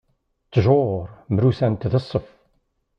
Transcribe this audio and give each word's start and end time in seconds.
Ttjur 0.45 1.01
mrussant 1.35 1.83
d 1.91 1.93
ṣṣeff. 2.03 2.29